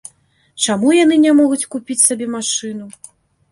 Чаму 0.63 0.93
яны 1.03 1.19
не 1.27 1.35
могуць 1.41 1.69
купіць 1.75 2.01
сабе 2.07 2.31
машыну? 2.39 2.85